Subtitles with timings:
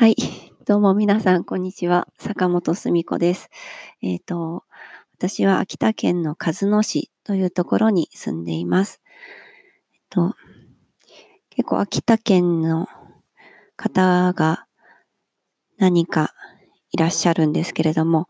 [0.00, 0.16] はい。
[0.64, 2.08] どうも皆さん、こんにちは。
[2.18, 3.50] 坂本澄子です。
[4.00, 4.64] えっ、ー、と、
[5.12, 9.02] 私は秋田県の鹿角市というところに住んでいます。
[9.92, 10.34] えっと、
[11.50, 12.88] 結構秋田県の
[13.76, 14.64] 方が
[15.76, 16.32] 何か
[16.92, 18.26] いらっしゃるんですけれども、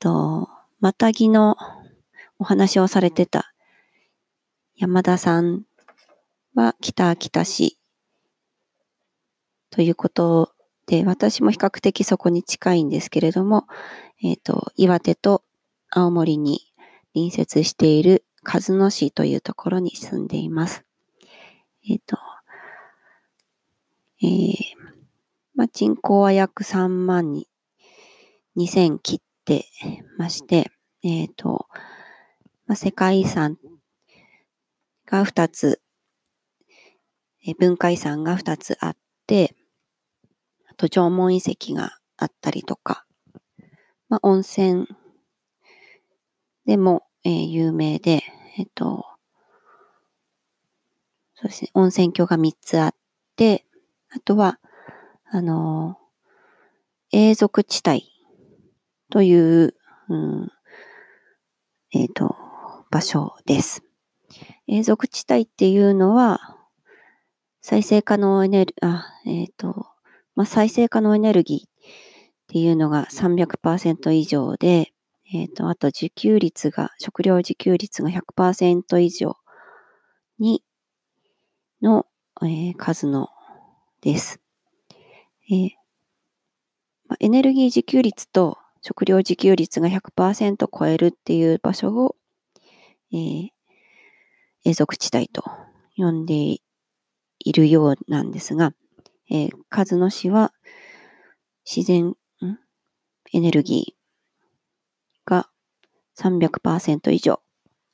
[0.00, 1.56] と、またぎの
[2.38, 3.54] お話をされてた
[4.76, 5.62] 山田さん
[6.54, 7.78] は北秋田市
[9.70, 10.52] ということ
[10.88, 13.66] で、私も比較的そこに近いんですけれども、
[14.22, 15.44] えっ、ー、と、岩手と
[15.90, 16.62] 青森に
[17.12, 20.86] 隣接している鹿角市というところに住んでいます。
[21.86, 22.16] えっ、ー、と、
[24.22, 24.54] えー、
[25.54, 27.46] まあ、人口は約3万に
[28.56, 29.66] 2000切って
[30.16, 30.70] まして、
[31.02, 31.66] えっ、ー、と、
[32.66, 33.58] まあ、世界遺産
[35.04, 35.82] が2つ、
[37.46, 39.54] え文化遺産が2つあって、
[40.78, 43.04] と縄文遺跡があったりとか、
[44.08, 44.86] まあ、温泉。
[46.64, 48.22] でも、えー、有名で、
[48.56, 49.04] えっ、と、
[51.34, 52.94] そうですね、温泉郷が3つあっ
[53.36, 53.66] て、
[54.10, 54.58] あとは、
[55.30, 55.98] あの、
[57.12, 58.10] 永続地帯
[59.10, 59.74] という、
[60.08, 60.52] うん、
[61.92, 62.36] えっ、と、
[62.90, 63.82] 場所です。
[64.68, 66.56] 永続地帯っていうのは、
[67.60, 69.87] 再生可能エネル、あ、えっ、と、
[70.38, 71.70] まあ、再生可能エネルギーっ
[72.46, 74.92] ていうのが300%以上で、
[75.32, 79.36] えっ、ー、と、あと自給率が、食料自給率が100%以上
[80.38, 80.62] に、
[81.82, 82.06] の、
[82.42, 83.30] えー、数の
[84.00, 84.40] です。
[85.50, 85.70] えー
[87.08, 92.14] まあ、エネルギー自給率と食料自給率が100%超えるっていう場所を、
[93.12, 93.48] えー、
[94.64, 95.42] 永続地帯と
[95.96, 96.62] 呼んでい
[97.52, 98.72] るようなんですが、
[99.30, 100.52] えー、カズノ市は
[101.64, 102.14] 自然、
[103.32, 105.48] エネルギーが
[106.18, 107.40] 300%以上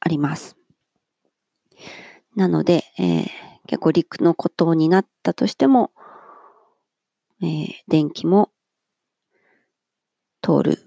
[0.00, 0.56] あります。
[2.36, 3.26] なので、えー、
[3.66, 5.92] 結構陸の孤島になったとしても、
[7.42, 8.50] えー、電気も
[10.42, 10.86] 通る。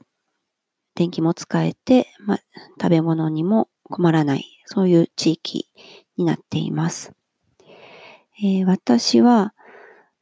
[0.96, 2.40] 電気も使えて、ま、
[2.82, 4.46] 食べ物にも困らない。
[4.66, 5.70] そういう地域
[6.18, 7.14] になっています。
[8.40, 9.54] えー、私は、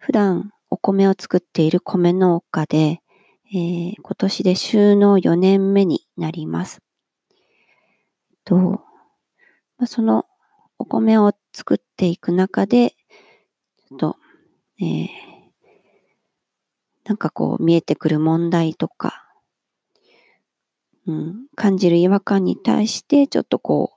[0.06, 3.02] 普段お米を作っている米農家で、
[3.52, 6.84] えー、今年で収納4年目になります。
[8.44, 8.56] と
[9.80, 10.28] まあ、その
[10.78, 12.94] お米を作っていく中で、
[13.98, 14.18] と、
[14.80, 15.08] えー、
[17.06, 19.26] なんかこう見えてくる問題とか、
[21.08, 23.94] うん、感じる違和感に対して、ちょっとこ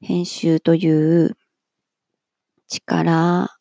[0.00, 1.36] う、編集という
[2.66, 3.53] 力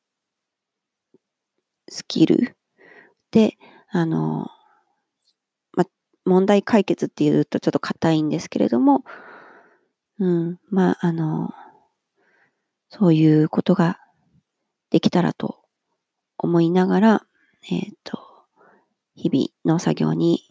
[1.93, 2.57] スキル
[3.29, 3.55] で、
[3.91, 4.49] あの、
[5.73, 5.85] ま、
[6.25, 9.03] 問題解決っていうとちょっと硬いんですけれども、
[10.17, 11.53] うん、まあ、あの、
[12.89, 13.99] そういうことが
[14.89, 15.59] できたらと
[16.39, 17.25] 思いながら、
[17.69, 18.19] えっ、ー、と、
[19.15, 20.41] 日々農作業に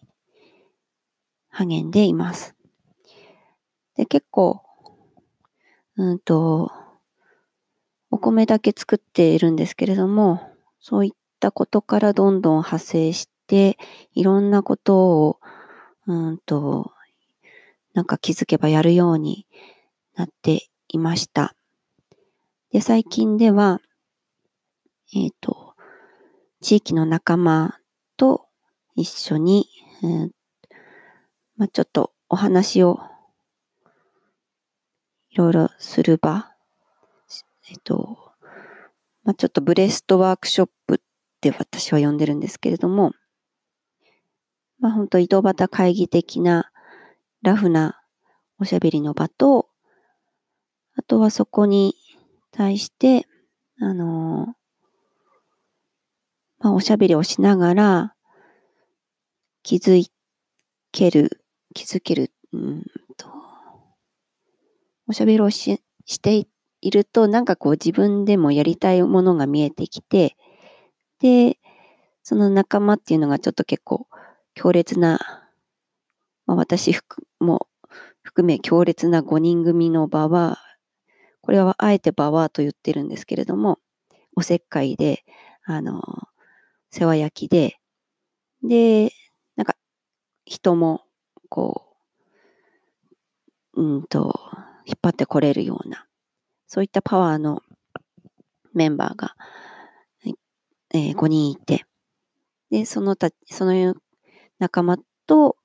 [1.51, 2.55] 励んでいます。
[3.97, 4.63] で、結構、
[5.97, 6.71] うんと、
[8.13, 10.53] お米だけ作っているんですけれども、
[10.85, 13.77] そういっったことからどんどん派生して、
[14.15, 15.41] いろんなことを、
[16.07, 16.93] うんと、
[17.95, 19.49] なんか気づけばやるように
[20.15, 21.57] なっていました。
[22.71, 23.81] で、最近では、
[25.15, 25.75] えっ、ー、と、
[26.61, 27.77] 地域の仲間
[28.17, 28.47] と
[28.95, 29.67] 一緒に、
[30.05, 30.31] えー、
[31.57, 33.01] まあ、ちょっとお話を
[35.31, 36.53] いろいろする場、
[37.69, 38.31] えっ、ー、と、
[39.25, 41.01] まあ、ちょっとブレストワークショップ
[41.49, 43.11] って私は呼んでるんですけれども、
[44.79, 46.71] まあ本当井戸端会議的な
[47.43, 48.01] ラフな
[48.61, 49.67] おしゃべりの場と、
[50.95, 51.97] あとはそこに
[52.53, 53.27] 対して、
[53.81, 54.55] あの
[56.61, 58.15] まあおしゃべりをしながら
[59.65, 60.07] 気づ
[60.93, 61.43] ける、
[61.75, 62.85] 気づける、うん
[63.17, 63.27] と、
[65.09, 66.47] おしゃべりをしして
[66.81, 70.37] いると、なんかこう自分でもやりたいものが見えてきて、
[71.23, 71.57] で、
[72.25, 74.09] その仲間っていうのがちょっと結構
[74.55, 75.21] 強烈な、
[76.47, 76.97] まあ、私
[77.39, 77.69] も
[78.23, 80.59] 含め強烈な5人組の場は、
[81.41, 83.79] これはあえて場はと言ってるんですけれども、
[84.35, 85.25] おせっかいで、
[85.65, 86.03] あの、
[86.91, 87.77] 世話焼きで、
[88.65, 89.13] で、
[89.55, 89.77] なんか
[90.45, 91.03] 人も
[91.49, 91.85] こ
[93.75, 94.41] う、うんと、
[94.87, 96.05] 引っ張ってこれるような、
[96.67, 97.63] そういったパワーの
[98.75, 99.37] メンバーが
[100.95, 101.85] えー、5人いて、
[102.71, 103.95] で、そのた、その
[104.59, 105.57] 仲間と、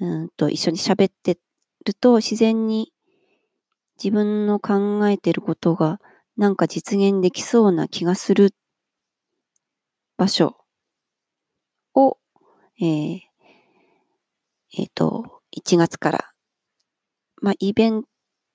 [0.00, 1.38] うんと一緒に喋って
[1.84, 2.92] ると自然に
[4.02, 6.00] 自分の考えてることが
[6.38, 8.54] なんか実現できそうな気がする
[10.16, 10.56] 場所
[11.94, 12.18] を、
[12.80, 13.20] えー、
[14.78, 16.30] えっ、ー、と、1月から、
[17.42, 18.04] まあ、イベン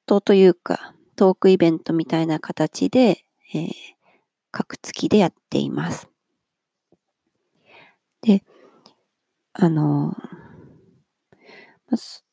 [0.06, 3.72] トというか、トークイベントみたいな形で、えー、
[4.57, 6.07] 各月でやっています。
[8.22, 8.42] で、
[9.52, 10.16] あの、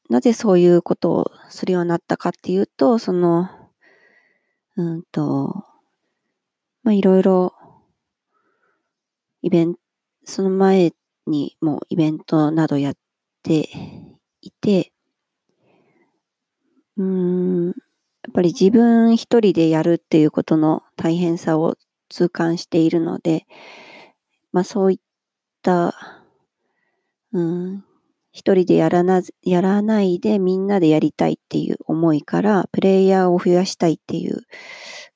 [0.08, 3.48] なぜそういうことをするようになったかっていうと、その、
[4.76, 5.64] うんと、
[6.84, 7.54] まあ、いろいろ、
[9.42, 9.80] イベント、
[10.24, 10.92] その前
[11.26, 12.94] にもイベントなどやっ
[13.42, 13.68] て
[14.42, 14.92] いて、
[16.96, 17.74] うん、やっ
[18.32, 21.76] ぱり自分一人でやるっていうことの大変さを
[22.12, 23.46] 痛感しているので、
[24.52, 24.98] まあそういっ
[25.62, 25.94] た、
[27.32, 27.84] うん、
[28.32, 34.42] 一人でやらな、やらないでみんなでやりたいっていう思いから、プレイヤーを増やしたいっていう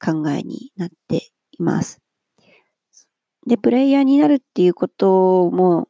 [0.04, 1.16] 考えになって
[1.52, 2.00] います。
[3.46, 5.88] で、プレイヤーになるっていうことも、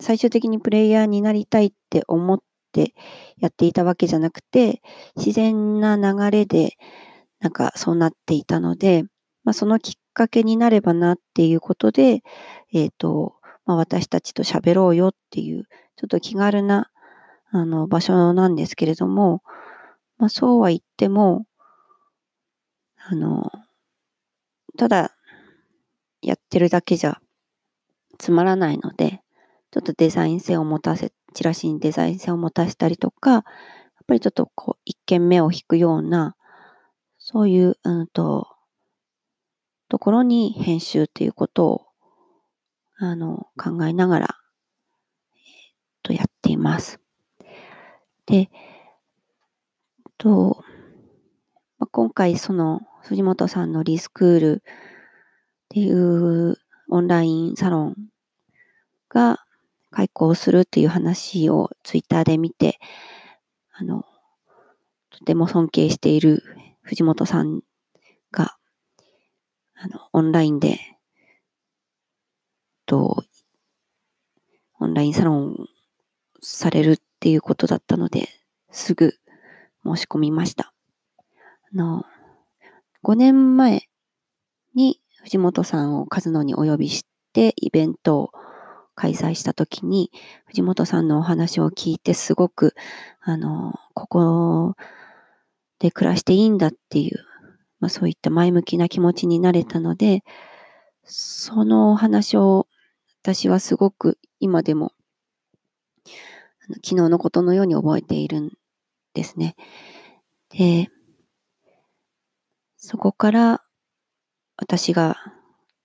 [0.00, 2.38] 最終的にプレイヤーになりたいって思っ
[2.72, 2.94] て
[3.38, 4.82] やっていたわけじゃなくて、
[5.16, 6.76] 自然な流れで、
[7.40, 9.04] なんかそうなっていたので、
[9.46, 12.24] まあ、そのきっかけになればなっていうことで、
[12.72, 16.90] えっ、ー、と、まあ、私たちと喋ろうよっていうちょっと気軽な、
[17.50, 19.44] あの、場所なんですけれども、
[20.18, 21.46] まあ、そうは言っても、
[22.96, 23.52] あの、
[24.76, 25.14] ただ、
[26.22, 27.20] やってるだけじゃ
[28.18, 29.20] つまらないので、
[29.70, 33.44] ちょっとデザイン性を持たせ、チラシにデザイン性を持たせたりとか、やっ
[34.08, 36.34] ぱりちょっとこう、一見目を引くような、
[37.18, 38.55] そういう、うんと、
[39.88, 41.86] ところに編集っていうことを、
[42.98, 44.36] あの、考えながら
[45.34, 45.42] えっ
[46.02, 47.00] とやっています。
[48.26, 48.50] で、
[50.18, 50.64] と、
[51.78, 54.72] まあ、今回その藤本さんのリスクールっ
[55.68, 56.56] ていう
[56.88, 57.94] オンラインサロン
[59.08, 59.40] が
[59.90, 62.78] 開講するっていう話をツイッターで見て、
[63.72, 64.04] あの、
[65.10, 66.42] とても尊敬している
[66.82, 67.60] 藤本さん
[68.32, 68.56] が、
[69.78, 70.78] あの、オンラインで、
[72.86, 73.24] と、
[74.78, 75.68] オンラインサロン
[76.40, 78.28] されるっていうことだったので、
[78.70, 79.14] すぐ
[79.84, 80.72] 申し込みました。
[81.72, 82.04] あの、
[83.02, 83.88] 5年前
[84.74, 88.30] に藤本さんを数野にお呼びしてイベントを
[88.94, 90.10] 開催したときに、
[90.46, 92.74] 藤本さんのお話を聞いてすごく、
[93.20, 94.74] あの、ここ
[95.78, 97.24] で暮らしていいんだっていう、
[97.80, 100.22] まあそういった前向きな気持ちになれたので、
[101.04, 102.66] そのお話を
[103.22, 104.92] 私はすごく今でも
[106.68, 108.52] 昨日のことのように覚えているん
[109.14, 109.56] ですね。
[110.50, 110.88] で、
[112.76, 113.62] そこから
[114.56, 115.16] 私が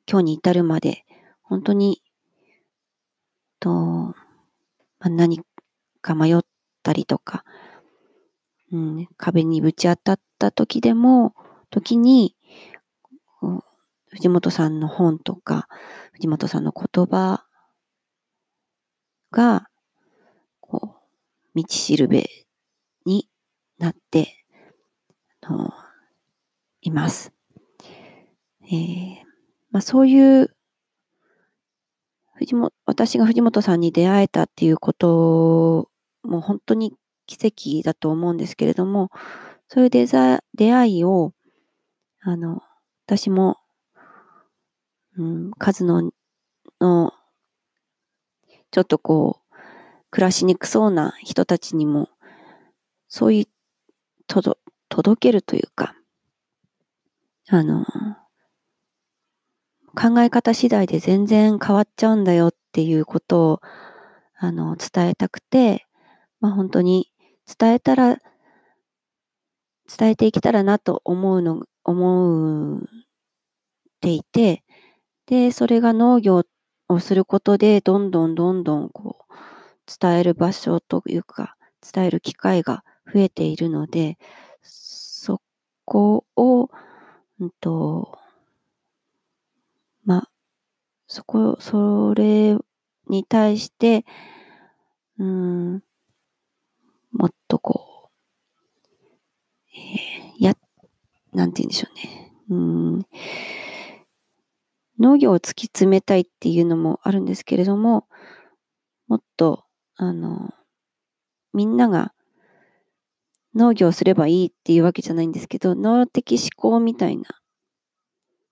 [0.10, 1.04] 今日に至るまで
[1.42, 2.02] 本当に、
[3.60, 4.16] と、ま
[5.00, 5.42] あ、何
[6.02, 6.42] か迷っ
[6.82, 7.44] たりとか、
[8.72, 11.36] うん、壁にぶち当たった時でも、
[11.72, 12.36] 時に、
[14.10, 15.68] 藤本さんの本とか、
[16.14, 17.46] 藤本さんの言葉
[19.32, 19.68] が、
[20.60, 20.96] こ
[21.56, 22.30] う、道しるべ
[23.06, 23.28] に
[23.80, 24.46] なって
[25.42, 25.74] の
[26.82, 27.34] います。
[28.64, 29.16] えー、
[29.72, 30.56] まあ、そういう
[32.42, 35.90] 藤本、私が藤本さんに出会えたっていうこと
[36.24, 36.94] も本当に
[37.28, 39.12] 奇跡だと思うんですけれども、
[39.68, 40.08] そういう出
[40.56, 41.34] 出会いを、
[42.24, 42.62] あの、
[43.06, 43.58] 私も、
[45.18, 46.12] うん、数の、
[46.82, 47.14] の、
[48.72, 49.56] ちょっとこう、
[50.12, 52.10] 暮らしにくそうな人たちにも、
[53.08, 53.46] そういう、
[54.28, 54.58] とど、
[54.90, 55.96] 届けるというか、
[57.50, 57.86] あの、
[59.96, 63.62] 考え方次第で全然変わっちゃうんだよっていうことを、
[64.38, 65.86] あの、伝えたくて、
[66.40, 67.12] まあ本当に
[67.60, 68.18] 伝えたら、
[69.96, 72.82] 伝えていけたらなと思うの、思っ
[74.02, 74.64] ていて、
[75.28, 76.44] で、それが農業
[76.90, 79.34] をすることで、どんどんどんどんこう、
[80.02, 81.56] 伝える場所というか、
[81.94, 82.84] 伝える機会が
[83.14, 84.18] 増えているので、
[84.62, 85.42] そ
[85.86, 86.70] こを、
[87.40, 88.18] うんと、
[90.06, 90.28] ま、
[91.08, 92.58] そこ、それ
[93.08, 94.06] に対して、
[95.18, 95.84] うん、
[97.14, 100.11] もっとこう、えー、
[101.34, 102.32] なんて言うんでしょうね。
[102.50, 103.06] うん、
[105.00, 108.08] 農業を突き詰めたいっていうのもあるんですけれども、
[109.08, 110.54] もっと、あの、
[111.54, 112.14] みんなが
[113.56, 117.24] 農業すればいいっていうわけじゃないんですけど、脳的思考みたいな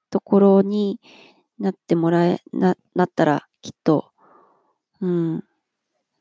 [0.10, 1.00] ところに
[1.60, 4.12] なってもらえ、な、なったらきっと、
[5.02, 5.44] うん、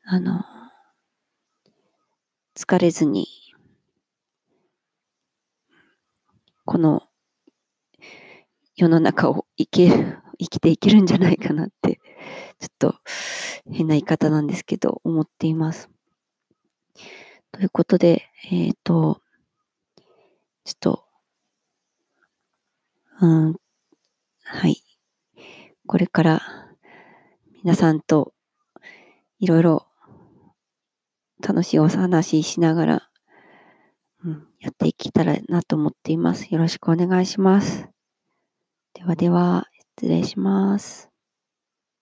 [0.05, 0.45] あの、
[2.57, 3.27] 疲れずに、
[6.69, 7.09] この
[8.77, 11.99] 世の中を生きる、 生きていけるんじゃないかなって、
[12.61, 12.95] ちょっと
[13.73, 15.89] 変な言い方なんですけど、思っています。
[17.53, 19.23] ということで、えっ、ー、と、
[20.65, 21.05] ちょっと、
[23.23, 23.57] うん、
[24.43, 24.85] はい。
[25.87, 26.43] これから
[27.63, 28.35] 皆さんと
[29.39, 29.87] いろいろ
[31.41, 33.08] 楽しいお話ししながら、
[34.25, 36.53] うん、やっていけたらなと思っています。
[36.53, 37.89] よろしくお願いします。
[38.95, 39.69] ではでは、
[40.01, 41.08] 失礼します。